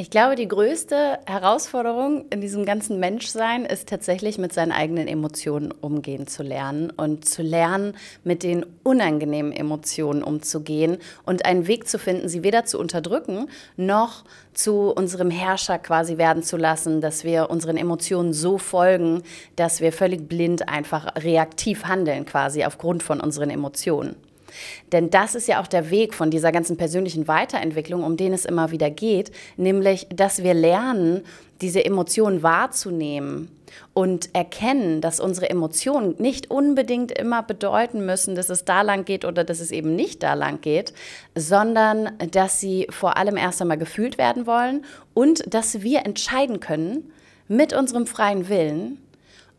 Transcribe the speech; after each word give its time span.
Ich 0.00 0.10
glaube, 0.10 0.36
die 0.36 0.46
größte 0.46 1.18
Herausforderung 1.26 2.26
in 2.30 2.40
diesem 2.40 2.64
ganzen 2.64 3.00
Menschsein 3.00 3.64
ist 3.64 3.88
tatsächlich 3.88 4.38
mit 4.38 4.52
seinen 4.52 4.70
eigenen 4.70 5.08
Emotionen 5.08 5.72
umgehen 5.72 6.28
zu 6.28 6.44
lernen 6.44 6.90
und 6.90 7.28
zu 7.28 7.42
lernen, 7.42 7.96
mit 8.22 8.44
den 8.44 8.64
unangenehmen 8.84 9.50
Emotionen 9.50 10.22
umzugehen 10.22 10.98
und 11.26 11.44
einen 11.44 11.66
Weg 11.66 11.88
zu 11.88 11.98
finden, 11.98 12.28
sie 12.28 12.44
weder 12.44 12.64
zu 12.64 12.78
unterdrücken 12.78 13.48
noch 13.76 14.22
zu 14.54 14.92
unserem 14.92 15.32
Herrscher 15.32 15.80
quasi 15.80 16.16
werden 16.16 16.44
zu 16.44 16.56
lassen, 16.56 17.00
dass 17.00 17.24
wir 17.24 17.50
unseren 17.50 17.76
Emotionen 17.76 18.32
so 18.32 18.56
folgen, 18.56 19.24
dass 19.56 19.80
wir 19.80 19.92
völlig 19.92 20.28
blind 20.28 20.68
einfach 20.68 21.12
reaktiv 21.16 21.86
handeln 21.86 22.24
quasi 22.24 22.64
aufgrund 22.64 23.02
von 23.02 23.18
unseren 23.18 23.50
Emotionen. 23.50 24.14
Denn 24.92 25.10
das 25.10 25.34
ist 25.34 25.48
ja 25.48 25.60
auch 25.60 25.66
der 25.66 25.90
Weg 25.90 26.14
von 26.14 26.30
dieser 26.30 26.52
ganzen 26.52 26.76
persönlichen 26.76 27.28
Weiterentwicklung, 27.28 28.04
um 28.04 28.16
den 28.16 28.32
es 28.32 28.44
immer 28.44 28.70
wieder 28.70 28.90
geht, 28.90 29.30
nämlich, 29.56 30.06
dass 30.14 30.42
wir 30.42 30.54
lernen, 30.54 31.22
diese 31.60 31.84
Emotionen 31.84 32.42
wahrzunehmen 32.42 33.50
und 33.94 34.34
erkennen, 34.34 35.00
dass 35.00 35.20
unsere 35.20 35.50
Emotionen 35.50 36.14
nicht 36.18 36.50
unbedingt 36.50 37.12
immer 37.12 37.42
bedeuten 37.42 38.06
müssen, 38.06 38.34
dass 38.34 38.48
es 38.48 38.64
da 38.64 38.82
lang 38.82 39.04
geht 39.04 39.24
oder 39.24 39.44
dass 39.44 39.60
es 39.60 39.70
eben 39.70 39.94
nicht 39.96 40.22
da 40.22 40.34
lang 40.34 40.60
geht, 40.60 40.92
sondern 41.34 42.10
dass 42.30 42.60
sie 42.60 42.86
vor 42.90 43.16
allem 43.16 43.36
erst 43.36 43.60
einmal 43.60 43.78
gefühlt 43.78 44.18
werden 44.18 44.46
wollen 44.46 44.84
und 45.14 45.52
dass 45.52 45.82
wir 45.82 46.06
entscheiden 46.06 46.60
können 46.60 47.12
mit 47.48 47.72
unserem 47.72 48.06
freien 48.06 48.48
Willen, 48.48 48.98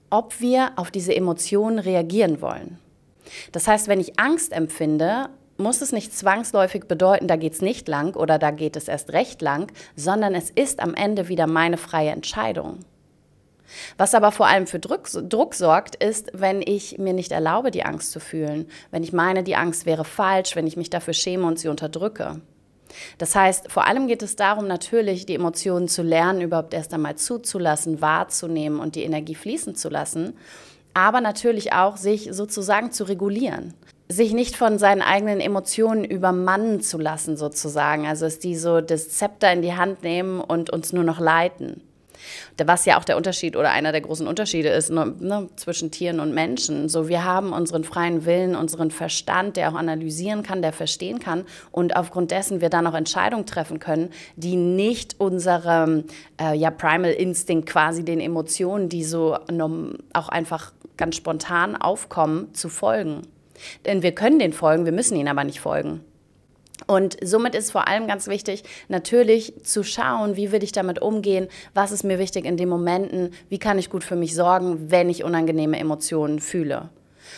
ob 0.10 0.40
wir 0.40 0.72
auf 0.76 0.92
diese 0.92 1.16
Emotionen 1.16 1.80
reagieren 1.80 2.42
wollen. 2.42 2.80
Das 3.52 3.68
heißt, 3.68 3.88
wenn 3.88 4.00
ich 4.00 4.20
Angst 4.20 4.52
empfinde, 4.52 5.30
muss 5.60 5.82
es 5.82 5.92
nicht 5.92 6.16
zwangsläufig 6.18 6.86
bedeuten, 6.86 7.28
da 7.28 7.36
geht 7.36 7.54
es 7.54 7.62
nicht 7.62 7.88
lang 7.88 8.16
oder 8.16 8.40
da 8.40 8.52
geht 8.52 8.76
es 8.76 8.88
erst 8.88 9.12
recht 9.12 9.42
lang, 9.42 9.72
sondern 9.96 10.34
es 10.34 10.50
ist 10.50 10.80
am 10.80 10.94
Ende 10.94 11.28
wieder 11.28 11.48
meine 11.48 11.78
freie 11.78 12.12
Entscheidung. 12.12 12.80
Was 13.98 14.16
aber 14.16 14.32
vor 14.32 14.48
allem 14.48 14.66
für 14.66 14.80
Druck, 14.80 15.10
Druck, 15.30 15.54
sorgt, 15.54 15.96
ist, 15.96 16.32
wenn 16.34 16.62
ich 16.62 16.98
mir 16.98 17.14
nicht 17.14 17.32
erlaube, 17.32 17.70
die 17.70 17.84
Angst 17.84 18.12
zu 18.12 18.20
fühlen, 18.20 18.68
wenn 18.90 19.04
ich 19.04 19.14
meine, 19.14 19.44
die 19.44 19.56
Angst 19.56 19.86
wäre 19.86 20.06
falsch, 20.06 20.56
wenn 20.56 20.66
ich 20.66 20.78
mich 20.78 20.90
dafür 20.90 21.14
schäme 21.14 21.46
und 21.46 21.60
sie 21.60 21.68
unterdrücke. 21.68 22.42
Das 23.20 23.36
heißt, 23.36 23.72
vor 23.72 23.86
allem 23.86 24.08
geht 24.08 24.24
es 24.24 24.36
darum, 24.36 24.66
natürlich 24.66 25.28
die 25.28 25.36
Emotionen 25.36 25.88
zu 25.88 26.02
lernen, 26.02 26.42
überhaupt 26.42 26.74
erst 26.74 26.92
einmal 26.96 27.16
zuzulassen, 27.16 28.02
wahrzunehmen 28.02 28.80
und 28.80 28.96
die 28.96 29.04
Energie 29.04 29.36
fließen 29.36 29.76
zu 29.76 29.90
lassen 29.90 30.34
aber 30.94 31.22
natürlich 31.22 31.74
auch 31.74 31.98
sich 31.98 32.30
sozusagen 32.32 32.92
zu 32.92 33.04
regulieren. 33.06 33.74
Sich 34.08 34.34
nicht 34.34 34.56
von 34.56 34.80
seinen 34.80 35.04
eigenen 35.04 35.40
Emotionen 35.40 36.04
übermannen 36.04 36.82
zu 36.82 36.98
lassen, 36.98 37.38
sozusagen. 37.38 38.08
Also, 38.08 38.26
dass 38.26 38.40
die 38.40 38.56
so 38.56 38.82
das 38.82 39.10
Zepter 39.10 39.54
in 39.54 39.62
die 39.62 39.76
Hand 39.76 40.04
nehmen 40.04 40.42
und 40.42 40.72
uns 40.72 40.94
nur 40.94 41.04
noch 41.04 41.20
leiten. 41.20 41.82
Was 42.58 42.86
ja 42.86 43.00
auch 43.00 43.04
der 43.04 43.18
Unterschied 43.18 43.56
oder 43.56 43.72
einer 43.72 43.92
der 43.92 44.02
großen 44.02 44.28
Unterschiede 44.28 44.70
ist 44.70 44.90
ne, 44.90 45.14
ne, 45.20 45.50
zwischen 45.56 45.92
Tieren 45.92 46.20
und 46.20 46.34
Menschen. 46.34 46.90
So, 46.90 47.08
wir 47.08 47.24
haben 47.24 47.54
unseren 47.54 47.84
freien 47.84 48.26
Willen, 48.26 48.56
unseren 48.56 48.92
Verstand, 48.92 49.58
der 49.58 49.72
auch 49.72 49.76
analysieren 49.76 50.44
kann, 50.44 50.62
der 50.62 50.74
verstehen 50.74 51.20
kann 51.20 51.46
und 51.72 51.96
aufgrund 51.96 52.32
dessen 52.32 52.62
wir 52.62 52.70
dann 52.70 52.88
auch 52.88 52.94
Entscheidungen 52.94 53.46
treffen 53.46 53.80
können, 53.80 54.10
die 54.36 54.56
nicht 54.56 55.20
unserem 55.20 56.06
äh, 56.40 56.56
ja, 56.56 56.72
Primal 56.72 57.12
Instinct 57.12 57.68
quasi 57.68 58.04
den 58.04 58.20
Emotionen, 58.20 58.90
die 58.90 59.04
so 59.04 59.38
auch 60.14 60.30
einfach 60.30 60.74
ganz 61.00 61.16
spontan 61.16 61.76
aufkommen, 61.76 62.54
zu 62.54 62.70
folgen. 62.70 63.24
Denn 63.86 64.04
wir 64.04 64.12
können 64.12 64.38
den 64.38 64.54
folgen, 64.54 64.86
wir 64.86 64.92
müssen 64.92 65.18
ihn 65.18 65.28
aber 65.28 65.44
nicht 65.44 65.60
folgen. 65.60 66.02
Und 66.88 67.18
somit 67.24 67.56
ist 67.56 67.72
vor 67.72 67.88
allem 67.88 68.08
ganz 68.08 68.28
wichtig, 68.28 68.64
natürlich 68.88 69.54
zu 69.64 69.84
schauen, 69.84 70.36
wie 70.36 70.52
will 70.52 70.64
ich 70.64 70.72
damit 70.72 71.02
umgehen, 71.02 71.48
was 71.74 71.92
ist 71.92 72.04
mir 72.04 72.20
wichtig 72.20 72.46
in 72.46 72.58
den 72.58 72.70
Momenten, 72.70 73.32
wie 73.50 73.60
kann 73.60 73.80
ich 73.80 73.90
gut 73.90 74.04
für 74.04 74.16
mich 74.16 74.36
sorgen, 74.36 74.92
wenn 74.92 75.10
ich 75.10 75.24
unangenehme 75.24 75.78
Emotionen 75.78 76.40
fühle. 76.40 76.90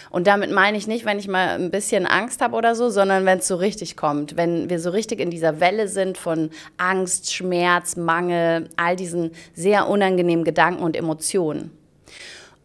Und 0.09 0.27
damit 0.27 0.51
meine 0.51 0.77
ich 0.77 0.87
nicht, 0.87 1.05
wenn 1.05 1.19
ich 1.19 1.27
mal 1.27 1.59
ein 1.59 1.71
bisschen 1.71 2.05
Angst 2.05 2.41
habe 2.41 2.55
oder 2.55 2.75
so, 2.75 2.89
sondern 2.89 3.25
wenn 3.25 3.39
es 3.39 3.47
so 3.47 3.55
richtig 3.55 3.97
kommt, 3.97 4.37
wenn 4.37 4.69
wir 4.69 4.79
so 4.79 4.89
richtig 4.89 5.19
in 5.19 5.31
dieser 5.31 5.59
Welle 5.59 5.87
sind 5.87 6.17
von 6.17 6.49
Angst, 6.77 7.33
Schmerz, 7.33 7.97
Mangel, 7.97 8.69
all 8.77 8.95
diesen 8.95 9.31
sehr 9.53 9.89
unangenehmen 9.89 10.45
Gedanken 10.45 10.83
und 10.83 10.95
Emotionen. 10.95 11.71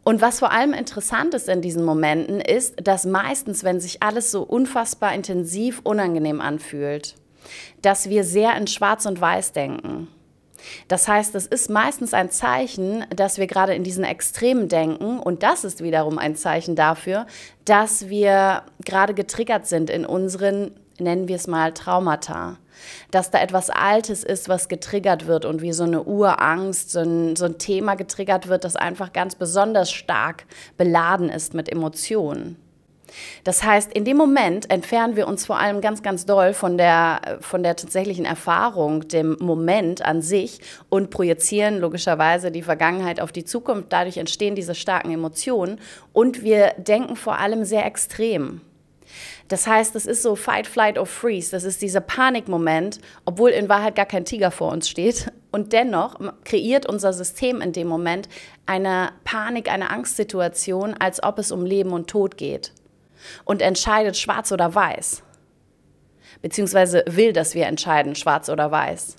Und 0.07 0.21
was 0.21 0.39
vor 0.39 0.53
allem 0.53 0.73
interessant 0.73 1.35
ist 1.35 1.49
in 1.49 1.63
diesen 1.63 1.85
Momenten, 1.85 2.41
ist, 2.41 2.77
dass 2.81 3.07
meistens, 3.07 3.65
wenn 3.65 3.81
sich 3.81 4.05
alles 4.05 4.31
so 4.31 4.45
unfassbar 4.45 5.13
intensiv 5.13 5.81
unangenehm 5.83 6.41
anfühlt, 6.41 7.17
dass 7.83 8.09
wir 8.09 8.23
sehr 8.23 8.57
in 8.57 8.69
Schwarz 8.69 9.05
und 9.05 9.21
Weiß 9.21 9.51
denken. 9.51 10.07
Das 10.87 11.09
heißt, 11.09 11.35
es 11.35 11.47
ist 11.47 11.71
meistens 11.71 12.15
ein 12.15 12.31
Zeichen, 12.31 13.05
dass 13.11 13.39
wir 13.39 13.49
gerade 13.49 13.75
in 13.75 13.83
diesen 13.83 14.05
Extremen 14.05 14.69
denken 14.69 15.19
und 15.19 15.43
das 15.43 15.65
ist 15.65 15.83
wiederum 15.83 16.19
ein 16.19 16.37
Zeichen 16.37 16.77
dafür, 16.77 17.27
dass 17.65 18.09
wir 18.09 18.63
gerade 18.85 19.13
getriggert 19.13 19.67
sind 19.67 19.91
in 19.91 20.07
unseren, 20.07 20.71
nennen 21.01 21.29
wir 21.29 21.37
es 21.37 21.47
mal, 21.47 21.73
Traumata 21.73 22.59
dass 23.11 23.31
da 23.31 23.41
etwas 23.41 23.71
Altes 23.71 24.25
ist, 24.25 24.49
was 24.49 24.69
getriggert 24.69 25.27
wird 25.27 25.45
und 25.45 25.63
wie 25.63 25.73
so 25.73 25.85
eine 25.85 26.03
Urangst, 26.03 26.91
so 26.91 27.01
ein, 27.01 27.37
so 27.37 27.47
ein 27.47 27.59
Thema 27.59 27.95
getriggert 27.95 28.49
wird, 28.49 28.65
das 28.65 28.77
einfach 28.77 29.13
ganz 29.13 29.35
besonders 29.35 29.91
stark 29.91 30.45
beladen 30.77 31.29
ist 31.29 31.55
mit 31.55 31.71
Emotionen. 31.71 32.57
Das 33.45 33.63
heißt, 33.63 33.93
in 33.93 34.05
dem 34.05 34.17
Moment 34.17 34.69
entfernen 34.69 35.15
wir 35.15 35.29
uns 35.29 35.47
vor 35.47 35.59
allem 35.61 35.81
ganz, 35.81 36.03
ganz 36.03 36.27
doll 36.27 36.53
von 36.53 36.77
der, 36.77 37.39
von 37.41 37.63
der 37.63 37.77
tatsächlichen 37.77 38.25
Erfahrung, 38.25 39.07
dem 39.07 39.37
Moment 39.41 40.05
an 40.05 40.23
sich 40.23 40.61
und 40.89 41.11
projizieren 41.11 41.79
logischerweise 41.79 42.51
die 42.51 42.63
Vergangenheit 42.63 43.21
auf 43.21 43.31
die 43.31 43.45
Zukunft. 43.45 43.93
Dadurch 43.93 44.17
entstehen 44.17 44.57
diese 44.57 44.75
starken 44.75 45.13
Emotionen 45.13 45.79
und 46.13 46.43
wir 46.43 46.75
denken 46.79 47.15
vor 47.15 47.39
allem 47.39 47.65
sehr 47.65 47.87
extrem. 47.87 48.61
Das 49.49 49.67
heißt, 49.67 49.95
es 49.95 50.07
ist 50.07 50.23
so 50.23 50.35
Fight, 50.35 50.67
Flight 50.67 50.99
or 50.99 51.07
Freeze. 51.07 51.51
Das 51.51 51.65
ist 51.65 51.81
dieser 51.81 52.01
Panikmoment, 52.01 52.99
obwohl 53.25 53.51
in 53.51 53.69
Wahrheit 53.69 53.95
gar 53.95 54.07
kein 54.07 54.25
Tiger 54.25 54.51
vor 54.51 54.73
uns 54.73 54.89
steht. 54.89 55.33
Und 55.53 55.73
dennoch 55.73 56.19
kreiert 56.45 56.87
unser 56.87 57.13
System 57.13 57.61
in 57.61 57.73
dem 57.73 57.87
Moment 57.87 58.29
eine 58.67 59.13
Panik, 59.25 59.71
eine 59.71 59.91
Angstsituation, 59.91 60.95
als 60.95 61.23
ob 61.23 61.39
es 61.39 61.53
um 61.53 61.65
Leben 61.65 61.93
und 61.93 62.09
Tod 62.11 62.37
geht. 62.37 62.73
Und 63.45 63.63
entscheidet 63.63 64.17
schwarz 64.17 64.51
oder 64.51 64.75
weiß. 64.75 65.23
Beziehungsweise 66.43 67.05
will, 67.07 67.33
dass 67.33 67.55
wir 67.55 67.67
entscheiden, 67.67 68.15
schwarz 68.15 68.49
oder 68.49 68.71
weiß. 68.71 69.17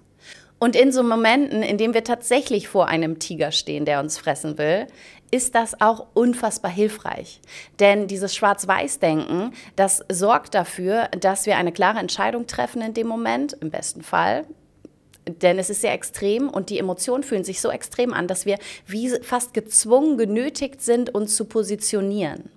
Und 0.60 0.76
in 0.76 0.92
so 0.92 1.04
Momenten, 1.04 1.62
in 1.62 1.78
denen 1.78 1.94
wir 1.94 2.04
tatsächlich 2.04 2.68
vor 2.68 2.88
einem 2.88 3.20
Tiger 3.20 3.52
stehen, 3.52 3.86
der 3.86 4.00
uns 4.00 4.18
fressen 4.18 4.58
will, 4.58 4.88
ist 5.30 5.56
das 5.56 5.82
auch 5.82 6.08
unfassbar 6.14 6.72
hilfreich. 6.72 7.42
Denn 7.80 8.08
dieses 8.08 8.36
Schwarz-Weiß-Denken, 8.36 9.54
das 9.76 10.04
sorgt 10.10 10.56
dafür, 10.56 11.10
dass 11.20 11.46
wir 11.46 11.58
eine 11.58 11.72
klare 11.72 12.00
Entscheidung 12.00 12.48
treffen 12.48 12.82
in 12.82 12.94
dem 12.94 13.08
Moment, 13.08 13.54
im 13.60 13.70
besten 13.70 14.02
Fall. 14.02 14.46
Denn 15.28 15.60
es 15.60 15.70
ist 15.70 15.82
sehr 15.82 15.94
extrem 15.94 16.50
und 16.50 16.70
die 16.70 16.80
Emotionen 16.80 17.24
fühlen 17.24 17.44
sich 17.44 17.60
so 17.60 17.70
extrem 17.70 18.14
an, 18.14 18.28
dass 18.28 18.46
wir 18.46 18.58
wie 18.86 19.10
fast 19.22 19.54
gezwungen, 19.54 20.18
genötigt 20.18 20.82
sind, 20.82 21.14
uns 21.14 21.36
zu 21.36 21.46
positionieren. 21.46 22.50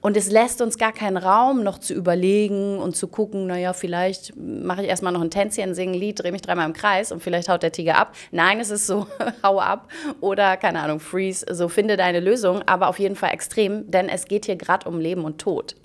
Und 0.00 0.16
es 0.16 0.30
lässt 0.30 0.60
uns 0.60 0.78
gar 0.78 0.92
keinen 0.92 1.16
Raum, 1.16 1.62
noch 1.62 1.78
zu 1.78 1.94
überlegen 1.94 2.78
und 2.78 2.96
zu 2.96 3.08
gucken, 3.08 3.46
naja, 3.46 3.72
vielleicht 3.72 4.34
mache 4.36 4.82
ich 4.82 4.88
erstmal 4.88 5.12
noch 5.12 5.20
ein 5.20 5.30
Tänzchen, 5.30 5.74
singe 5.74 5.92
ein 5.92 5.98
Lied, 5.98 6.22
drehe 6.22 6.32
mich 6.32 6.42
dreimal 6.42 6.66
im 6.66 6.72
Kreis 6.72 7.12
und 7.12 7.22
vielleicht 7.22 7.48
haut 7.48 7.62
der 7.62 7.72
Tiger 7.72 7.96
ab. 7.96 8.14
Nein, 8.30 8.60
es 8.60 8.70
ist 8.70 8.86
so, 8.86 9.06
hau 9.42 9.60
ab 9.60 9.88
oder, 10.20 10.56
keine 10.56 10.80
Ahnung, 10.80 11.00
freeze, 11.00 11.46
so 11.50 11.68
finde 11.68 11.96
deine 11.96 12.20
Lösung, 12.20 12.62
aber 12.66 12.88
auf 12.88 12.98
jeden 12.98 13.16
Fall 13.16 13.32
extrem, 13.32 13.90
denn 13.90 14.08
es 14.08 14.26
geht 14.26 14.46
hier 14.46 14.56
gerade 14.56 14.88
um 14.88 15.00
Leben 15.00 15.24
und 15.24 15.38
Tod. 15.38 15.76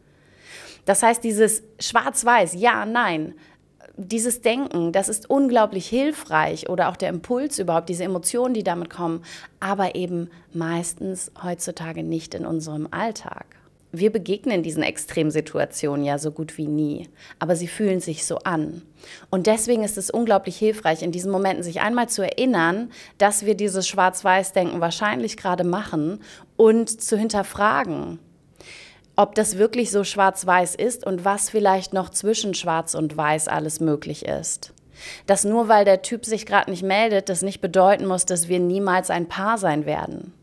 Das 0.86 1.04
heißt, 1.04 1.24
dieses 1.24 1.64
Schwarz-Weiß, 1.80 2.54
ja, 2.56 2.86
nein, 2.86 3.34
dieses 3.98 4.42
Denken, 4.42 4.92
das 4.92 5.10
ist 5.10 5.30
unglaublich 5.30 5.88
hilfreich 5.88 6.70
oder 6.70 6.90
auch 6.90 6.96
der 6.96 7.10
Impuls 7.10 7.60
überhaupt, 7.60 7.90
diese 7.90 8.04
Emotionen, 8.04 8.54
die 8.54 8.64
damit 8.64 8.90
kommen, 8.90 9.24
aber 9.60 9.96
eben 9.96 10.30
meistens 10.54 11.32
heutzutage 11.44 12.04
nicht 12.04 12.36
in 12.36 12.46
unserem 12.46 12.88
Alltag 12.92 13.46
wir 14.00 14.12
begegnen 14.12 14.64
diesen 14.64 14.84
Extremsituationen 14.84 16.06
ja 16.06 16.18
so 16.18 16.32
gut 16.32 16.58
wie 16.58 16.68
nie, 16.68 17.10
aber 17.40 17.56
sie 17.56 17.68
fühlen 17.68 18.00
sich 18.00 18.26
so 18.26 18.38
an. 18.40 18.82
Und 19.30 19.48
deswegen 19.48 19.84
ist 19.84 19.98
es 19.98 20.10
unglaublich 20.10 20.58
hilfreich, 20.58 21.02
in 21.02 21.12
diesen 21.12 21.32
Momenten 21.32 21.64
sich 21.64 21.82
einmal 21.82 22.10
zu 22.10 22.22
erinnern, 22.22 22.92
dass 23.18 23.46
wir 23.46 23.56
dieses 23.56 23.88
Schwarz-Weiß-Denken 23.88 24.82
wahrscheinlich 24.82 25.38
gerade 25.38 25.64
machen 25.64 26.20
und 26.56 27.02
zu 27.02 27.18
hinterfragen, 27.18 28.20
ob 29.16 29.36
das 29.36 29.58
wirklich 29.58 29.92
so 29.92 30.04
schwarz-weiß 30.04 30.76
ist 30.76 31.06
und 31.06 31.26
was 31.26 31.50
vielleicht 31.50 31.94
noch 31.94 32.10
zwischen 32.10 32.54
schwarz 32.54 32.94
und 32.94 33.18
weiß 33.18 33.48
alles 33.48 33.80
möglich 33.80 34.26
ist. 34.26 34.74
Dass 35.26 35.44
nur 35.44 35.68
weil 35.68 35.86
der 35.86 36.02
Typ 36.02 36.26
sich 36.26 36.46
gerade 36.46 36.72
nicht 36.72 36.84
meldet, 36.84 37.30
das 37.30 37.42
nicht 37.42 37.62
bedeuten 37.62 38.06
muss, 38.06 38.26
dass 38.26 38.48
wir 38.48 38.60
niemals 38.60 39.10
ein 39.10 39.28
Paar 39.28 39.58
sein 39.58 39.86
werden. 39.86 40.34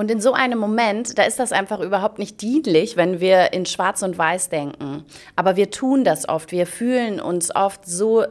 Und 0.00 0.10
in 0.10 0.22
so 0.22 0.32
einem 0.32 0.58
Moment, 0.58 1.18
da 1.18 1.24
ist 1.24 1.38
das 1.38 1.52
einfach 1.52 1.78
überhaupt 1.78 2.18
nicht 2.18 2.40
dienlich, 2.40 2.96
wenn 2.96 3.20
wir 3.20 3.52
in 3.52 3.66
Schwarz 3.66 4.00
und 4.00 4.16
Weiß 4.16 4.48
denken. 4.48 5.04
Aber 5.36 5.56
wir 5.56 5.70
tun 5.70 6.04
das 6.04 6.26
oft. 6.26 6.52
Wir 6.52 6.66
fühlen 6.66 7.20
uns 7.20 7.54
oft 7.54 7.84
so 7.84 8.24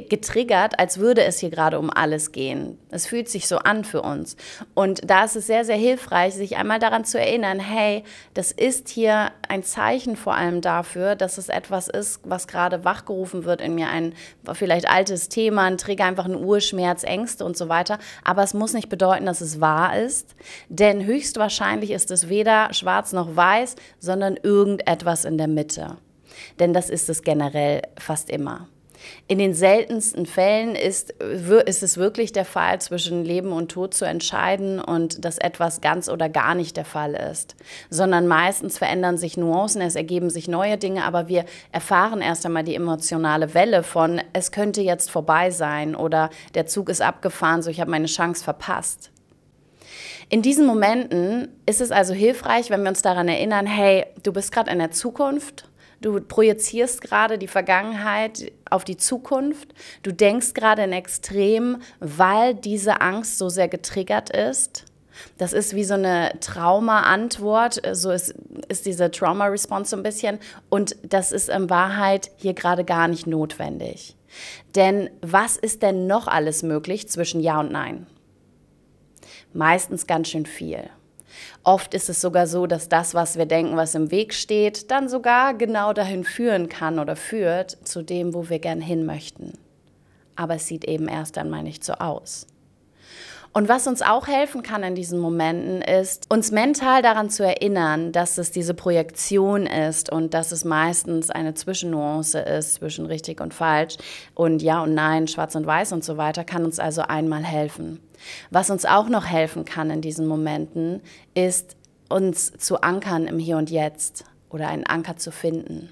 getriggert, 0.00 0.78
als 0.78 0.98
würde 0.98 1.24
es 1.24 1.38
hier 1.38 1.50
gerade 1.50 1.78
um 1.78 1.90
alles 1.90 2.32
gehen. 2.32 2.78
Es 2.90 3.06
fühlt 3.06 3.28
sich 3.28 3.48
so 3.48 3.58
an 3.58 3.84
für 3.84 4.02
uns. 4.02 4.36
Und 4.74 5.08
da 5.08 5.24
ist 5.24 5.36
es 5.36 5.46
sehr, 5.46 5.64
sehr 5.64 5.76
hilfreich, 5.76 6.34
sich 6.34 6.56
einmal 6.56 6.78
daran 6.78 7.04
zu 7.04 7.18
erinnern, 7.18 7.58
hey, 7.58 8.04
das 8.34 8.52
ist 8.52 8.88
hier 8.88 9.32
ein 9.48 9.62
Zeichen 9.62 10.16
vor 10.16 10.34
allem 10.34 10.60
dafür, 10.60 11.16
dass 11.16 11.38
es 11.38 11.48
etwas 11.48 11.88
ist, 11.88 12.20
was 12.24 12.48
gerade 12.48 12.84
wachgerufen 12.84 13.44
wird 13.44 13.60
in 13.60 13.74
mir, 13.74 13.88
ein 13.88 14.14
vielleicht 14.52 14.88
altes 14.88 15.28
Thema, 15.28 15.62
ein 15.62 15.78
Trigger, 15.78 16.04
einfach 16.04 16.26
ein 16.26 16.36
Urschmerz, 16.36 17.02
Ängste 17.02 17.44
und 17.44 17.56
so 17.56 17.68
weiter. 17.68 17.98
Aber 18.24 18.42
es 18.42 18.54
muss 18.54 18.72
nicht 18.72 18.88
bedeuten, 18.88 19.26
dass 19.26 19.40
es 19.40 19.60
wahr 19.60 19.98
ist, 19.98 20.34
denn 20.68 21.04
höchstwahrscheinlich 21.04 21.90
ist 21.90 22.10
es 22.10 22.28
weder 22.28 22.72
schwarz 22.72 23.12
noch 23.12 23.36
weiß, 23.36 23.76
sondern 23.98 24.36
irgendetwas 24.36 25.24
in 25.24 25.38
der 25.38 25.48
Mitte. 25.48 25.96
Denn 26.58 26.72
das 26.72 26.90
ist 26.90 27.08
es 27.08 27.22
generell 27.22 27.82
fast 27.98 28.30
immer. 28.30 28.68
In 29.28 29.38
den 29.38 29.54
seltensten 29.54 30.26
Fällen 30.26 30.74
ist, 30.74 31.10
ist 31.10 31.82
es 31.82 31.96
wirklich 31.96 32.32
der 32.32 32.44
Fall, 32.44 32.80
zwischen 32.80 33.24
Leben 33.24 33.52
und 33.52 33.70
Tod 33.70 33.94
zu 33.94 34.04
entscheiden 34.04 34.80
und 34.80 35.24
dass 35.24 35.38
etwas 35.38 35.80
ganz 35.80 36.08
oder 36.08 36.28
gar 36.28 36.54
nicht 36.54 36.76
der 36.76 36.84
Fall 36.84 37.14
ist, 37.14 37.56
sondern 37.90 38.26
meistens 38.26 38.78
verändern 38.78 39.18
sich 39.18 39.36
Nuancen, 39.36 39.80
es 39.82 39.96
ergeben 39.96 40.30
sich 40.30 40.48
neue 40.48 40.78
Dinge, 40.78 41.04
aber 41.04 41.28
wir 41.28 41.44
erfahren 41.72 42.20
erst 42.20 42.46
einmal 42.46 42.64
die 42.64 42.74
emotionale 42.74 43.54
Welle 43.54 43.82
von, 43.82 44.20
es 44.32 44.52
könnte 44.52 44.80
jetzt 44.80 45.10
vorbei 45.10 45.50
sein 45.50 45.94
oder 45.94 46.30
der 46.54 46.66
Zug 46.66 46.88
ist 46.88 47.02
abgefahren, 47.02 47.62
so 47.62 47.70
ich 47.70 47.80
habe 47.80 47.90
meine 47.90 48.06
Chance 48.06 48.44
verpasst. 48.44 49.10
In 50.28 50.42
diesen 50.42 50.66
Momenten 50.66 51.48
ist 51.66 51.80
es 51.80 51.92
also 51.92 52.12
hilfreich, 52.12 52.70
wenn 52.70 52.82
wir 52.82 52.88
uns 52.88 53.02
daran 53.02 53.28
erinnern, 53.28 53.66
hey, 53.66 54.06
du 54.24 54.32
bist 54.32 54.50
gerade 54.50 54.70
in 54.72 54.78
der 54.78 54.90
Zukunft 54.90 55.68
Du 56.06 56.20
projizierst 56.20 57.00
gerade 57.00 57.36
die 57.36 57.48
Vergangenheit 57.48 58.52
auf 58.70 58.84
die 58.84 58.96
Zukunft. 58.96 59.74
Du 60.04 60.12
denkst 60.12 60.54
gerade 60.54 60.84
in 60.84 60.92
Extrem, 60.92 61.78
weil 61.98 62.54
diese 62.54 63.00
Angst 63.00 63.38
so 63.38 63.48
sehr 63.48 63.66
getriggert 63.66 64.30
ist. 64.30 64.84
Das 65.36 65.52
ist 65.52 65.74
wie 65.74 65.82
so 65.82 65.94
eine 65.94 66.30
Trauma-Antwort, 66.38 67.82
so 67.90 68.12
ist, 68.12 68.36
ist 68.68 68.86
diese 68.86 69.10
Trauma-Response 69.10 69.90
so 69.90 69.96
ein 69.96 70.04
bisschen. 70.04 70.38
Und 70.68 70.94
das 71.02 71.32
ist 71.32 71.48
in 71.48 71.70
Wahrheit 71.70 72.30
hier 72.36 72.54
gerade 72.54 72.84
gar 72.84 73.08
nicht 73.08 73.26
notwendig. 73.26 74.14
Denn 74.76 75.10
was 75.22 75.56
ist 75.56 75.82
denn 75.82 76.06
noch 76.06 76.28
alles 76.28 76.62
möglich 76.62 77.08
zwischen 77.08 77.40
Ja 77.40 77.58
und 77.58 77.72
Nein? 77.72 78.06
Meistens 79.52 80.06
ganz 80.06 80.28
schön 80.28 80.46
viel. 80.46 80.88
Oft 81.62 81.94
ist 81.94 82.08
es 82.08 82.20
sogar 82.20 82.46
so, 82.46 82.66
dass 82.66 82.88
das, 82.88 83.14
was 83.14 83.36
wir 83.36 83.46
denken, 83.46 83.76
was 83.76 83.94
im 83.94 84.10
Weg 84.10 84.34
steht, 84.34 84.90
dann 84.90 85.08
sogar 85.08 85.54
genau 85.54 85.92
dahin 85.92 86.24
führen 86.24 86.68
kann 86.68 86.98
oder 86.98 87.16
führt 87.16 87.78
zu 87.86 88.02
dem, 88.02 88.34
wo 88.34 88.48
wir 88.48 88.58
gern 88.58 88.80
hin 88.80 89.06
möchten. 89.06 89.52
Aber 90.36 90.54
es 90.56 90.66
sieht 90.66 90.84
eben 90.84 91.08
erst 91.08 91.38
einmal 91.38 91.62
nicht 91.62 91.84
so 91.84 91.94
aus. 91.94 92.46
Und 93.56 93.70
was 93.70 93.86
uns 93.86 94.02
auch 94.02 94.26
helfen 94.26 94.62
kann 94.62 94.82
in 94.82 94.94
diesen 94.94 95.18
Momenten, 95.18 95.80
ist, 95.80 96.30
uns 96.30 96.50
mental 96.50 97.00
daran 97.00 97.30
zu 97.30 97.42
erinnern, 97.42 98.12
dass 98.12 98.36
es 98.36 98.50
diese 98.50 98.74
Projektion 98.74 99.64
ist 99.64 100.12
und 100.12 100.34
dass 100.34 100.52
es 100.52 100.66
meistens 100.66 101.30
eine 101.30 101.54
Zwischennuance 101.54 102.38
ist 102.38 102.74
zwischen 102.74 103.06
richtig 103.06 103.40
und 103.40 103.54
falsch 103.54 103.96
und 104.34 104.60
ja 104.60 104.82
und 104.82 104.92
nein, 104.92 105.26
schwarz 105.26 105.54
und 105.54 105.66
weiß 105.66 105.92
und 105.92 106.04
so 106.04 106.18
weiter, 106.18 106.44
kann 106.44 106.66
uns 106.66 106.78
also 106.78 107.00
einmal 107.00 107.44
helfen. 107.44 108.00
Was 108.50 108.68
uns 108.68 108.84
auch 108.84 109.08
noch 109.08 109.24
helfen 109.24 109.64
kann 109.64 109.88
in 109.88 110.02
diesen 110.02 110.26
Momenten, 110.26 111.00
ist 111.32 111.76
uns 112.10 112.52
zu 112.58 112.82
ankern 112.82 113.26
im 113.26 113.38
Hier 113.38 113.56
und 113.56 113.70
Jetzt 113.70 114.26
oder 114.50 114.68
einen 114.68 114.84
Anker 114.84 115.16
zu 115.16 115.32
finden. 115.32 115.88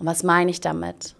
Und 0.00 0.06
was 0.06 0.24
meine 0.24 0.50
ich 0.50 0.60
damit? 0.60 1.14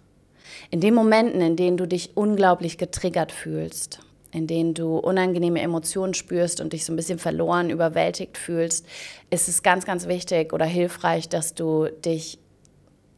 In 0.71 0.81
den 0.81 0.93
Momenten, 0.93 1.39
in 1.39 1.55
denen 1.55 1.77
du 1.77 1.87
dich 1.87 2.17
unglaublich 2.17 2.77
getriggert 2.77 3.31
fühlst, 3.31 4.01
in 4.33 4.47
denen 4.47 4.73
du 4.73 4.97
unangenehme 4.97 5.61
Emotionen 5.61 6.13
spürst 6.13 6.59
und 6.59 6.73
dich 6.73 6.85
so 6.85 6.91
ein 6.91 6.95
bisschen 6.95 7.19
verloren, 7.19 7.69
überwältigt 7.69 8.37
fühlst, 8.37 8.85
ist 9.29 9.47
es 9.47 9.61
ganz, 9.61 9.85
ganz 9.85 10.07
wichtig 10.07 10.53
oder 10.53 10.65
hilfreich, 10.65 11.29
dass 11.29 11.53
du 11.53 11.87
dich 12.03 12.39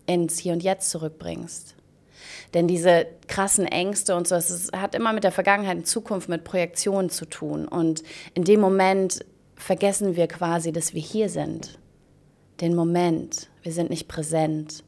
ins 0.06 0.38
Hier 0.38 0.54
und 0.54 0.62
Jetzt 0.62 0.90
zurückbringst. 0.90 1.76
Denn 2.54 2.68
diese 2.68 3.08
krassen 3.28 3.66
Ängste 3.66 4.16
und 4.16 4.28
so, 4.28 4.36
es 4.36 4.70
hat 4.76 4.96
immer 4.96 5.14
mit 5.14 5.24
der 5.24 5.32
Vergangenheit 5.32 5.78
und 5.78 5.88
Zukunft, 5.88 6.30
mit 6.30 6.44
Projektionen 6.44 7.10
zu 7.10 7.26
tun. 7.26 7.68
Und 7.68 8.04
in 8.34 8.44
dem 8.44 8.60
Moment 8.60 9.26
vergessen 9.56 10.16
wir 10.16 10.28
quasi, 10.28 10.72
dass 10.72 10.94
wir 10.94 11.02
hier 11.02 11.30
sind. 11.30 11.80
Den 12.62 12.76
Moment. 12.76 13.50
Wir 13.64 13.72
sind 13.72 13.90
nicht 13.90 14.08
präsent. 14.08 14.84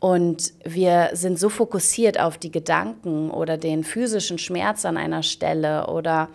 Und 0.00 0.52
wir 0.64 1.10
sind 1.14 1.38
so 1.38 1.48
fokussiert 1.48 2.20
auf 2.20 2.38
die 2.38 2.52
Gedanken 2.52 3.30
oder 3.30 3.56
den 3.56 3.82
physischen 3.82 4.38
Schmerz 4.38 4.84
an 4.84 4.96
einer 4.96 5.22
Stelle 5.22 5.88
oder 5.88 6.28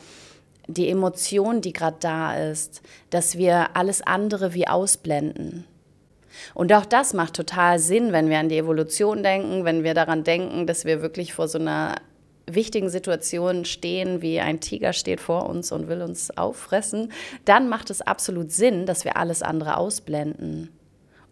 die 0.68 0.90
Emotion, 0.90 1.62
die 1.62 1.74
gerade 1.74 1.98
da 2.00 2.36
ist, 2.36 2.82
dass 3.10 3.38
wir 3.38 3.76
alles 3.76 4.02
andere 4.02 4.54
wie 4.54 4.68
ausblenden. 4.68 5.66
Und 6.54 6.74
auch 6.74 6.86
das 6.86 7.14
macht 7.14 7.36
total 7.36 7.80
Sinn, 7.80 8.12
wenn 8.12 8.30
wir 8.30 8.40
an 8.40 8.50
die 8.50 8.58
Evolution 8.58 9.24
denken, 9.24 9.66
wenn 9.66 9.84
wir 9.84 9.94
daran 9.94 10.24
denken, 10.24 10.68
dass 10.68 10.84
wir 10.84 11.02
wirklich 11.02 11.34
vor 11.34 11.48
so 11.48 11.60
einer 11.60 11.96
wichtigen 12.46 12.90
Situation 12.90 13.66
stehen, 13.66 14.22
wie 14.22 14.40
ein 14.40 14.60
Tiger 14.60 14.94
steht 14.94 15.22
vor 15.22 15.48
uns 15.48 15.72
und 15.72 15.88
will 15.88 16.02
uns 16.02 16.36
auffressen, 16.36 17.12
dann 17.46 17.70
macht 17.70 17.90
es 17.90 18.02
absolut 18.02 18.52
Sinn, 18.52 18.86
dass 18.86 19.06
wir 19.06 19.16
alles 19.16 19.42
andere 19.42 19.78
ausblenden 19.78 20.70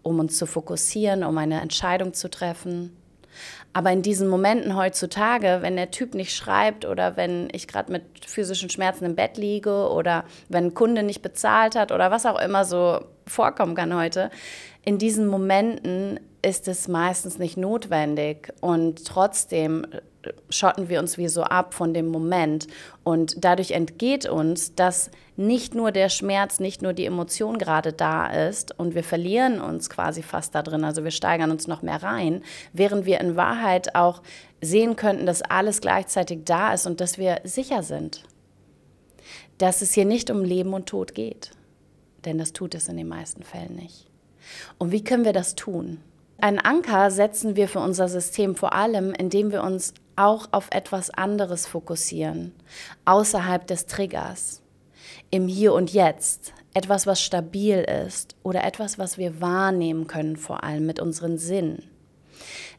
um 0.04 0.20
uns 0.20 0.38
zu 0.38 0.46
fokussieren, 0.46 1.24
um 1.24 1.38
eine 1.38 1.62
Entscheidung 1.62 2.14
zu 2.14 2.30
treffen. 2.30 2.96
Aber 3.74 3.92
in 3.92 4.02
diesen 4.02 4.28
Momenten 4.28 4.76
heutzutage, 4.76 5.60
wenn 5.62 5.78
der 5.78 5.92
Typ 5.92 6.14
nicht 6.14 6.36
schreibt 6.36 6.86
oder 6.86 7.16
wenn 7.16 7.48
ich 7.54 7.68
gerade 7.68 7.92
mit 7.92 8.04
physischen 8.26 8.70
Schmerzen 8.70 9.06
im 9.06 9.16
Bett 9.16 9.38
liege 9.38 9.90
oder 9.90 10.26
wenn 10.50 10.66
ein 10.66 10.74
Kunde 10.74 11.04
nicht 11.04 11.22
bezahlt 11.22 11.76
hat 11.76 11.92
oder 11.92 12.12
was 12.12 12.26
auch 12.26 12.40
immer 12.40 12.66
so 12.66 13.00
vorkommen 13.26 13.76
kann 13.76 13.96
heute, 13.96 14.30
in 14.84 14.98
diesen 14.98 15.28
Momenten 15.28 16.20
ist 16.42 16.68
es 16.68 16.88
meistens 16.88 17.38
nicht 17.38 17.58
notwendig 17.58 18.54
und 18.62 19.06
trotzdem 19.06 19.86
schotten 20.50 20.90
wir 20.90 21.00
uns 21.00 21.18
wie 21.18 21.28
so 21.28 21.44
ab 21.44 21.74
von 21.74 21.94
dem 21.94 22.08
Moment. 22.08 22.68
Und 23.04 23.44
dadurch 23.44 23.72
entgeht 23.72 24.28
uns, 24.28 24.76
dass 24.76 25.10
nicht 25.36 25.74
nur 25.74 25.92
der 25.92 26.10
Schmerz, 26.10 26.60
nicht 26.60 26.82
nur 26.82 26.94
die 26.94 27.06
Emotion 27.06 27.58
gerade 27.58 27.94
da 27.94 28.28
ist 28.28 28.78
und 28.78 28.94
wir 28.96 29.04
verlieren 29.04 29.62
uns 29.62 29.90
quasi 29.90 30.22
fast 30.22 30.54
da 30.54 30.62
drin, 30.62 30.84
also 30.84 31.04
wir 31.04 31.12
steigern 31.12 31.52
uns 31.52 31.68
noch 31.68 31.82
mehr 31.82 32.04
rein, 32.04 32.44
während 32.74 33.06
wir 33.06 33.20
in 33.20 33.36
Wahrheit 33.36 33.96
auch 33.96 34.22
sehen 34.62 34.96
könnten, 34.96 35.26
dass 35.26 35.42
alles 35.42 35.82
gleichzeitig 35.82 36.42
da 36.46 36.74
ist 36.74 36.86
und 36.86 37.02
dass 37.02 37.18
wir 37.18 37.42
sicher 37.44 37.84
sind. 37.84 38.24
Dass 39.58 39.82
es 39.82 39.94
hier 39.94 40.06
nicht 40.06 40.30
um 40.30 40.44
Leben 40.44 40.74
und 40.74 40.88
Tod 40.88 41.16
geht. 41.16 41.52
Denn 42.26 42.38
das 42.38 42.54
tut 42.54 42.76
es 42.76 42.88
in 42.88 42.98
den 42.98 43.08
meisten 43.08 43.44
Fällen 43.44 43.76
nicht. 43.76 44.08
Und 44.78 44.92
wie 44.92 45.04
können 45.04 45.26
wir 45.26 45.34
das 45.34 45.56
tun? 45.56 46.00
Einen 46.42 46.58
Anker 46.58 47.12
setzen 47.12 47.56
wir 47.56 47.68
für 47.68 47.80
unser 47.80 48.10
System 48.10 48.56
vor 48.56 48.74
allem, 48.74 49.14
indem 49.14 49.52
wir 49.52 49.62
uns 49.62 49.94
auch 50.16 50.48
auf 50.52 50.70
etwas 50.72 51.12
anderes 51.12 51.68
fokussieren, 51.68 52.52
außerhalb 53.06 53.68
des 53.68 53.86
Triggers, 53.86 54.64
im 55.30 55.48
Hier 55.48 55.72
und 55.74 55.94
Jetzt, 55.94 56.54
etwas, 56.74 57.06
was 57.06 57.22
stabil 57.22 57.78
ist 57.78 58.36
oder 58.42 58.64
etwas, 58.64 58.98
was 58.98 59.20
wir 59.20 59.40
wahrnehmen 59.40 60.08
können, 60.08 60.36
vor 60.36 60.64
allem 60.64 60.88
mit 60.88 61.00
unseren 61.00 61.38
Sinnen. 61.38 61.84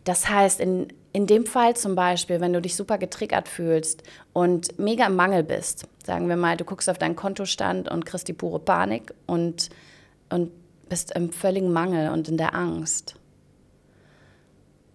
Das 0.03 0.29
heißt, 0.29 0.59
in, 0.59 0.89
in 1.13 1.29
dem 1.29 1.47
Fall 1.47 1.77
zum 1.77 1.95
Beispiel, 1.95 2.41
wenn 2.41 2.53
du 2.53 2.61
dich 2.61 2.75
super 2.75 2.99
getriggert 2.99 3.47
fühlst 3.47 4.03
und 4.33 4.77
mega 4.81 5.07
im 5.07 5.15
Mangel 5.15 5.45
bist, 5.45 5.87
sagen 6.05 6.29
wir 6.29 6.37
mal, 6.37 6.57
du 6.57 6.65
guckst 6.65 6.91
auf 6.91 6.99
deinen 6.99 7.15
Kontostand 7.15 7.89
und 7.89 8.07
kriegst 8.07 8.27
die 8.27 8.33
pure 8.33 8.59
Panik 8.59 9.15
und, 9.27 9.69
und 10.31 10.51
bist 10.89 11.15
im 11.15 11.31
völligen 11.31 11.73
Mangel 11.73 12.11
und 12.11 12.29
in 12.29 12.39
der 12.39 12.57
Angst, 12.57 13.15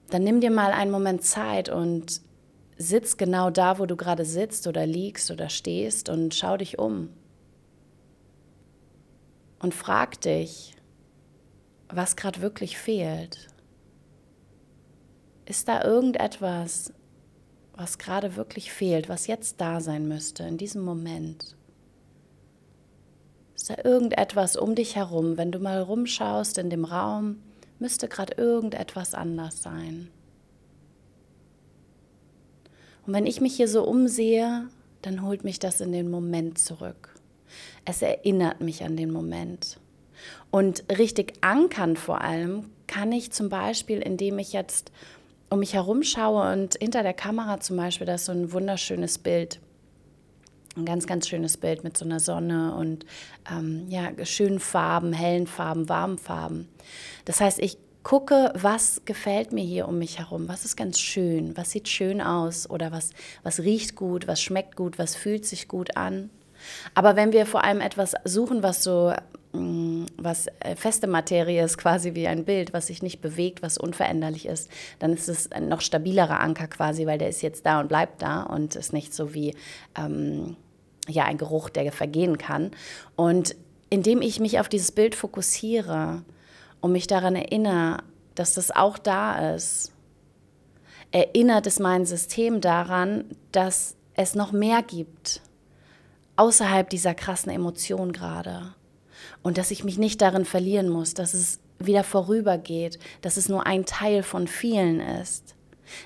dann 0.09 0.23
nimm 0.23 0.41
dir 0.41 0.51
mal 0.51 0.71
einen 0.71 0.91
Moment 0.91 1.23
Zeit 1.23 1.69
und 1.69 2.21
sitz 2.77 3.17
genau 3.17 3.49
da, 3.49 3.79
wo 3.79 3.85
du 3.85 3.95
gerade 3.95 4.25
sitzt 4.25 4.67
oder 4.67 4.85
liegst 4.85 5.31
oder 5.31 5.49
stehst 5.49 6.09
und 6.09 6.33
schau 6.33 6.57
dich 6.57 6.79
um. 6.79 7.09
Und 9.59 9.73
frag 9.73 10.21
dich, 10.21 10.75
was 11.89 12.15
gerade 12.15 12.41
wirklich 12.41 12.77
fehlt. 12.77 13.47
Ist 15.45 15.67
da 15.67 15.83
irgendetwas, 15.83 16.93
was 17.73 17.97
gerade 17.97 18.35
wirklich 18.35 18.71
fehlt, 18.71 19.09
was 19.09 19.27
jetzt 19.27 19.59
da 19.59 19.81
sein 19.81 20.07
müsste, 20.07 20.43
in 20.43 20.57
diesem 20.57 20.83
Moment? 20.83 21.55
Ist 23.55 23.69
da 23.69 23.75
irgendetwas 23.83 24.55
um 24.55 24.75
dich 24.75 24.95
herum, 24.95 25.37
wenn 25.37 25.51
du 25.51 25.59
mal 25.59 25.81
rumschaust 25.81 26.57
in 26.57 26.69
dem 26.69 26.85
Raum, 26.85 27.37
müsste 27.79 28.07
gerade 28.07 28.33
irgendetwas 28.35 29.13
anders 29.13 29.61
sein? 29.61 30.09
Und 33.05 33.13
wenn 33.13 33.25
ich 33.25 33.39
mich 33.39 33.55
hier 33.55 33.67
so 33.67 33.83
umsehe, 33.83 34.67
dann 35.01 35.23
holt 35.23 35.43
mich 35.43 35.59
das 35.59 35.79
in 35.79 35.91
den 35.91 36.11
Moment 36.11 36.57
zurück. 36.57 37.15
Es 37.85 38.01
erinnert 38.01 38.59
mich 38.59 38.83
an 38.83 38.97
den 38.97 39.11
Moment. 39.11 39.79
Und 40.51 40.83
richtig 40.97 41.33
ankern 41.41 41.95
vor 41.95 42.21
allem 42.21 42.69
kann 42.87 43.11
ich 43.11 43.31
zum 43.31 43.49
Beispiel, 43.49 43.99
indem 43.99 44.39
ich 44.39 44.53
jetzt 44.53 44.91
um 45.49 45.59
mich 45.59 45.73
herum 45.73 46.03
schaue 46.03 46.51
und 46.51 46.75
hinter 46.75 47.03
der 47.03 47.13
Kamera 47.13 47.59
zum 47.59 47.77
Beispiel, 47.77 48.05
da 48.05 48.15
ist 48.15 48.25
so 48.25 48.33
ein 48.33 48.51
wunderschönes 48.51 49.17
Bild. 49.17 49.59
Ein 50.77 50.85
ganz, 50.85 51.07
ganz 51.07 51.27
schönes 51.27 51.57
Bild 51.57 51.83
mit 51.83 51.97
so 51.97 52.05
einer 52.05 52.19
Sonne 52.19 52.75
und 52.75 53.03
ähm, 53.51 53.87
ja, 53.89 54.09
schönen 54.23 54.59
Farben, 54.59 55.11
hellen 55.11 55.47
Farben, 55.47 55.89
warmen 55.89 56.19
Farben. 56.19 56.69
Das 57.25 57.41
heißt, 57.41 57.57
ich 57.59 57.79
gucke, 58.03 58.53
was 58.55 59.01
gefällt 59.05 59.51
mir 59.51 59.63
hier 59.63 59.87
um 59.87 59.97
mich 59.97 60.19
herum, 60.19 60.47
was 60.47 60.65
ist 60.65 60.77
ganz 60.77 60.99
schön, 60.99 61.57
was 61.57 61.71
sieht 61.71 61.89
schön 61.89 62.21
aus? 62.21 62.69
Oder 62.69 62.91
was, 62.91 63.09
was 63.41 63.61
riecht 63.61 63.95
gut, 63.95 64.27
was 64.27 64.41
schmeckt 64.41 64.75
gut, 64.75 64.99
was 64.99 65.15
fühlt 65.15 65.45
sich 65.45 65.67
gut 65.67 65.97
an. 65.97 66.29
Aber 66.93 67.15
wenn 67.15 67.33
wir 67.33 67.47
vor 67.47 67.63
allem 67.63 67.81
etwas 67.81 68.13
suchen, 68.23 68.61
was 68.61 68.83
so 68.83 69.13
mm, 69.53 70.05
was 70.15 70.45
äh, 70.59 70.75
feste 70.75 71.07
Materie 71.07 71.63
ist, 71.63 71.79
quasi 71.79 72.13
wie 72.13 72.27
ein 72.27 72.45
Bild, 72.45 72.71
was 72.71 72.87
sich 72.87 73.01
nicht 73.01 73.19
bewegt, 73.19 73.63
was 73.63 73.79
unveränderlich 73.79 74.45
ist, 74.45 74.69
dann 74.99 75.13
ist 75.13 75.27
es 75.27 75.51
ein 75.51 75.69
noch 75.69 75.81
stabilerer 75.81 76.39
Anker 76.39 76.67
quasi, 76.67 77.07
weil 77.07 77.17
der 77.17 77.29
ist 77.29 77.41
jetzt 77.41 77.65
da 77.65 77.79
und 77.79 77.87
bleibt 77.87 78.21
da 78.21 78.43
und 78.43 78.75
ist 78.75 78.93
nicht 78.93 79.13
so 79.13 79.33
wie 79.33 79.55
ähm, 79.97 80.55
ja 81.07 81.25
ein 81.25 81.37
Geruch, 81.37 81.69
der 81.69 81.91
vergehen 81.91 82.37
kann. 82.37 82.71
Und 83.15 83.55
indem 83.89 84.21
ich 84.21 84.39
mich 84.39 84.59
auf 84.59 84.69
dieses 84.69 84.91
Bild 84.91 85.15
fokussiere 85.15 86.23
und 86.81 86.91
mich 86.91 87.07
daran 87.07 87.35
erinnere, 87.35 88.03
dass 88.35 88.53
das 88.53 88.71
auch 88.71 88.97
da 88.97 89.55
ist, 89.55 89.91
erinnert 91.11 91.67
es 91.67 91.79
mein 91.79 92.05
System 92.05 92.61
daran, 92.61 93.25
dass 93.51 93.95
es 94.13 94.35
noch 94.35 94.51
mehr 94.51 94.83
gibt 94.83 95.41
außerhalb 96.37 96.89
dieser 96.89 97.13
krassen 97.13 97.51
Emotion 97.51 98.13
gerade. 98.13 98.73
Und 99.43 99.57
dass 99.57 99.71
ich 99.71 99.83
mich 99.83 99.97
nicht 99.97 100.21
darin 100.21 100.45
verlieren 100.45 100.89
muss, 100.89 101.13
dass 101.13 101.33
es 101.33 101.59
wieder 101.79 102.03
vorübergeht, 102.03 102.99
dass 103.21 103.37
es 103.37 103.49
nur 103.49 103.65
ein 103.65 103.85
Teil 103.85 104.23
von 104.23 104.47
vielen 104.47 104.99
ist, 104.99 105.55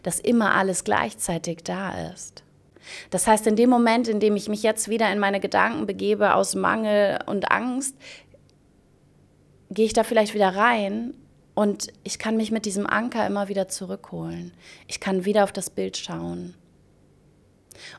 dass 0.03 0.20
immer 0.20 0.55
alles 0.55 0.84
gleichzeitig 0.84 1.60
da 1.63 2.10
ist. 2.12 2.43
Das 3.09 3.27
heißt, 3.27 3.47
in 3.47 3.55
dem 3.55 3.69
Moment, 3.69 4.07
in 4.07 4.19
dem 4.19 4.35
ich 4.35 4.50
mich 4.50 4.63
jetzt 4.63 4.89
wieder 4.89 5.11
in 5.11 5.19
meine 5.19 5.39
Gedanken 5.39 5.85
begebe 5.85 6.35
aus 6.35 6.55
Mangel 6.55 7.19
und 7.25 7.51
Angst, 7.51 7.95
gehe 9.69 9.85
ich 9.85 9.93
da 9.93 10.03
vielleicht 10.03 10.33
wieder 10.33 10.55
rein 10.55 11.13
und 11.53 11.88
ich 12.03 12.19
kann 12.19 12.38
mich 12.38 12.51
mit 12.51 12.65
diesem 12.65 12.88
Anker 12.88 13.25
immer 13.25 13.47
wieder 13.47 13.67
zurückholen. 13.67 14.53
Ich 14.88 15.00
kann 15.00 15.25
wieder 15.25 15.43
auf 15.43 15.51
das 15.51 15.69
Bild 15.69 15.97
schauen. 15.97 16.55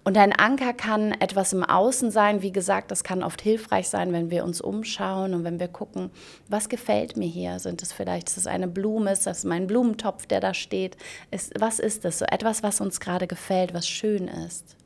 Und 0.05 0.17
ein 0.17 0.33
Anker 0.33 0.73
kann 0.73 1.13
etwas 1.13 1.53
im 1.53 1.65
Außen 1.65 2.11
sein. 2.11 2.43
Wie 2.43 2.53
gesagt, 2.53 2.91
das 2.91 3.05
kann 3.05 3.23
oft 3.23 3.41
hilfreich 3.41 3.89
sein, 3.89 4.13
wenn 4.13 4.31
wir 4.31 4.45
uns 4.45 4.61
umschauen 4.61 5.35
und 5.35 5.45
wenn 5.45 5.61
wir 5.61 5.69
gucken, 5.69 6.11
was 6.49 6.69
gefällt 6.69 7.17
mir 7.17 7.29
hier? 7.29 7.59
Sind 7.59 7.83
es 7.83 7.93
vielleicht, 7.93 8.29
ist 8.29 8.39
es 8.39 8.47
eine 8.47 8.69
Blume? 8.69 9.13
Ist 9.13 9.27
das 9.27 9.45
mein 9.45 9.67
Blumentopf, 9.67 10.27
der 10.27 10.41
da 10.41 10.55
steht? 10.55 10.97
Ist, 11.31 11.53
was 11.59 11.79
ist 11.79 12.05
es? 12.05 12.19
So 12.19 12.25
etwas, 12.27 12.63
was 12.63 12.81
uns 12.81 13.01
gerade 13.01 13.27
gefällt, 13.27 13.75
was 13.75 13.89
schön 13.89 14.29
ist. 14.29 14.77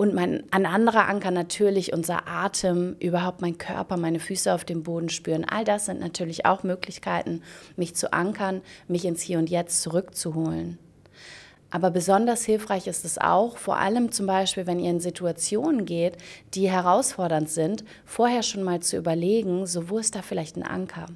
Und 0.00 0.14
mein, 0.14 0.44
ein 0.50 0.64
anderer 0.64 1.08
Anker 1.08 1.30
natürlich 1.30 1.92
unser 1.92 2.26
Atem, 2.26 2.96
überhaupt 3.00 3.42
mein 3.42 3.58
Körper, 3.58 3.98
meine 3.98 4.18
Füße 4.18 4.50
auf 4.50 4.64
dem 4.64 4.82
Boden 4.82 5.10
spüren. 5.10 5.44
All 5.44 5.62
das 5.62 5.84
sind 5.84 6.00
natürlich 6.00 6.46
auch 6.46 6.62
Möglichkeiten, 6.62 7.42
mich 7.76 7.94
zu 7.94 8.10
ankern, 8.14 8.62
mich 8.88 9.04
ins 9.04 9.20
Hier 9.20 9.38
und 9.38 9.50
Jetzt 9.50 9.82
zurückzuholen. 9.82 10.78
Aber 11.70 11.90
besonders 11.90 12.44
hilfreich 12.44 12.88
ist 12.88 13.04
es 13.04 13.18
auch, 13.18 13.56
vor 13.56 13.76
allem 13.76 14.10
zum 14.10 14.26
Beispiel, 14.26 14.66
wenn 14.66 14.80
ihr 14.80 14.90
in 14.90 15.00
Situationen 15.00 15.84
geht, 15.84 16.16
die 16.54 16.68
herausfordernd 16.68 17.48
sind, 17.48 17.84
vorher 18.04 18.42
schon 18.42 18.64
mal 18.64 18.80
zu 18.80 18.96
überlegen, 18.96 19.66
so 19.66 19.88
wo 19.88 19.98
ist 19.98 20.16
da 20.16 20.22
vielleicht 20.22 20.56
ein 20.56 20.64
Anker. 20.64 21.06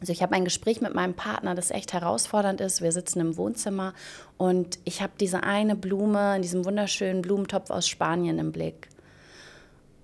Also 0.00 0.12
ich 0.12 0.22
habe 0.22 0.34
ein 0.34 0.44
Gespräch 0.44 0.80
mit 0.80 0.94
meinem 0.94 1.14
Partner, 1.14 1.54
das 1.54 1.70
echt 1.70 1.92
herausfordernd 1.92 2.60
ist. 2.60 2.82
Wir 2.82 2.90
sitzen 2.90 3.20
im 3.20 3.36
Wohnzimmer 3.36 3.94
und 4.36 4.78
ich 4.84 5.00
habe 5.00 5.12
diese 5.18 5.44
eine 5.44 5.76
Blume 5.76 6.36
in 6.36 6.42
diesem 6.42 6.64
wunderschönen 6.64 7.22
Blumentopf 7.22 7.70
aus 7.70 7.88
Spanien 7.88 8.38
im 8.38 8.50
Blick. 8.50 8.88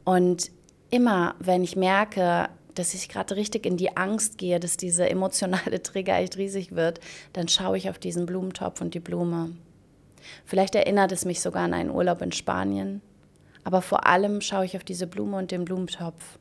Und 0.05 0.51
immer, 0.91 1.35
wenn 1.41 1.65
ich 1.65 1.75
merke, 1.75 2.49
dass 2.75 2.95
ich 2.95 3.09
gerade 3.09 3.35
richtig 3.35 3.67
in 3.67 3.77
die 3.77 3.97
Angst 3.97 4.39
gehe, 4.39 4.61
dass 4.61 4.77
diese 4.77 5.09
emotionale 5.11 5.83
Trigger 5.83 6.17
echt 6.17 6.37
riesig 6.37 6.77
wird, 6.77 7.01
dann 7.33 7.49
schaue 7.49 7.77
ich 7.77 7.91
auf 7.91 7.99
diesen 7.99 8.25
Blumentopf 8.25 8.81
und 8.81 8.95
die 8.95 9.01
Blume. 9.01 9.51
Vielleicht 10.45 10.75
erinnert 10.75 11.13
es 11.13 11.25
mich 11.25 11.41
sogar 11.41 11.65
an 11.65 11.75
einen 11.75 11.91
Urlaub 11.91 12.23
in 12.23 12.33
Spanien. 12.33 13.01
Aber 13.65 13.83
vor 13.83 14.07
allem 14.07 14.41
schaue 14.41 14.65
ich 14.65 14.77
auf 14.77 14.85
diese 14.85 15.07
Blume 15.07 15.37
und 15.37 15.51
den 15.51 15.65
Blumentopf. 15.65 16.39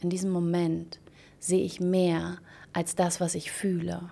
In 0.00 0.10
diesem 0.10 0.30
Moment 0.30 1.00
sehe 1.40 1.64
ich 1.64 1.80
mehr 1.80 2.38
als 2.72 2.94
das, 2.94 3.20
was 3.20 3.34
ich 3.34 3.50
fühle. 3.50 4.10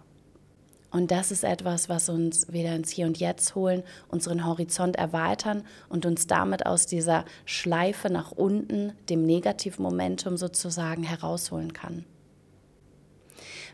Und 0.90 1.10
das 1.10 1.30
ist 1.30 1.44
etwas, 1.44 1.88
was 1.88 2.08
uns 2.08 2.50
wieder 2.52 2.74
ins 2.74 2.90
Hier 2.90 3.06
und 3.06 3.18
Jetzt 3.18 3.54
holen, 3.54 3.82
unseren 4.08 4.46
Horizont 4.46 4.96
erweitern 4.96 5.62
und 5.88 6.06
uns 6.06 6.26
damit 6.26 6.64
aus 6.64 6.86
dieser 6.86 7.24
Schleife 7.44 8.10
nach 8.10 8.32
unten, 8.32 8.92
dem 9.10 9.24
Negativmomentum 9.24 10.36
sozusagen, 10.36 11.02
herausholen 11.02 11.72
kann. 11.72 12.06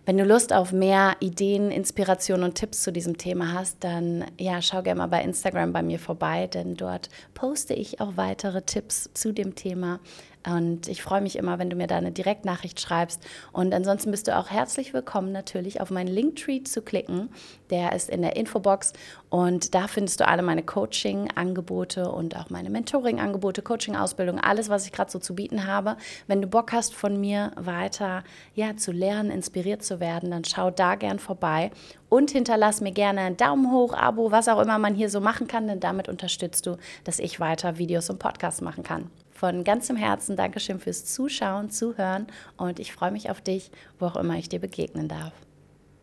Wenn 0.05 0.19
du 0.19 0.25
Lust 0.25 0.53
auf 0.53 0.73
mehr 0.73 1.15
Ideen, 1.21 1.71
Inspirationen 1.71 2.43
und 2.43 2.57
Tipps 2.57 2.83
zu 2.83 2.93
diesem 2.93 3.19
Thema 3.19 3.53
hast, 3.53 3.85
dann 3.85 4.25
ja, 4.37 4.61
schau 4.61 4.83
gerne 4.83 4.99
mal 4.99 5.07
bei 5.07 5.23
Instagram 5.23 5.73
bei 5.73 5.83
mir 5.83 6.01
vorbei, 6.01 6.49
denn 6.49 6.75
dort 6.75 7.09
poste 7.35 7.75
ich 7.75 8.01
auch 8.01 8.17
weitere 8.17 8.63
Tipps 8.63 9.11
zu 9.15 9.31
dem 9.33 9.55
Thema. 9.55 10.01
Und 10.47 10.89
ich 10.89 11.03
freue 11.03 11.21
mich 11.21 11.37
immer, 11.37 11.59
wenn 11.59 11.71
du 11.71 11.77
mir 11.77 11.87
da 11.87 11.97
eine 11.97 12.13
Direktnachricht 12.13 12.81
schreibst. 12.81 13.23
Und 13.53 13.73
ansonsten 13.75 14.11
bist 14.11 14.29
du 14.29 14.37
auch 14.37 14.51
herzlich 14.51 14.93
willkommen, 14.93 15.33
natürlich 15.33 15.81
auf 15.81 15.91
meinen 15.91 16.09
Linktree 16.09 16.63
zu 16.63 16.83
klicken. 16.83 17.31
Der 17.71 17.93
ist 17.93 18.11
in 18.11 18.23
der 18.23 18.37
Infobox. 18.37 18.93
Und 19.31 19.75
da 19.75 19.87
findest 19.87 20.21
du 20.21 20.27
alle 20.27 20.43
meine 20.43 20.63
Coaching-Angebote 20.63 22.11
und 22.11 22.37
auch 22.37 22.51
meine 22.51 22.71
Mentoring-Angebote, 22.71 23.63
Coaching-Ausbildung, 23.63 24.41
alles, 24.41 24.69
was 24.69 24.85
ich 24.87 24.93
gerade 24.93 25.11
so 25.11 25.19
zu 25.19 25.35
bieten 25.35 25.67
habe. 25.67 25.97
Wenn 26.27 26.43
du 26.43 26.49
Bock 26.49 26.73
hast, 26.73 26.95
von 26.95 27.21
mir 27.21 27.53
weiter 27.57 28.25
ja, 28.55 28.77
zu 28.77 28.93
lernen, 28.93 29.31
inspiriert 29.31 29.83
zu 29.83 30.01
werden, 30.01 30.31
dann 30.31 30.45
schau 30.45 30.71
da 30.71 30.97
gern 30.97 31.19
vorbei 31.19 31.71
und 32.09 32.31
hinterlass 32.31 32.83
mir 32.83 32.93
gerne 32.93 33.23
einen 33.23 33.37
Daumen 33.39 33.73
hoch, 33.73 33.95
Abo, 33.95 34.31
was 34.31 34.49
auch 34.49 34.61
immer 34.61 34.79
man 34.79 34.95
hier 34.95 35.09
so 35.09 35.21
machen 35.21 35.47
kann, 35.47 35.67
denn 35.67 35.81
damit 35.81 36.11
unterstützt 36.11 36.67
du, 36.67 36.77
dass 37.05 37.19
ich 37.19 37.41
weiter 37.41 37.79
Videos 37.79 38.11
und 38.11 38.19
Podcasts 38.19 38.61
machen 38.61 38.83
kann. 38.83 39.11
Von 39.43 39.65
ganzem 39.65 39.97
Herzen 39.97 40.37
Dankeschön 40.37 40.79
fürs 40.79 41.05
Zuschauen, 41.05 41.69
Zuhören 41.69 42.29
und 42.57 42.79
ich 42.79 42.93
freue 42.93 43.11
mich 43.11 43.29
auf 43.29 43.41
dich, 43.41 43.73
wo 43.99 44.07
auch 44.07 44.15
immer 44.15 44.37
ich 44.37 44.49
dir 44.49 44.61
begegnen 44.61 45.09
darf. 45.09 45.33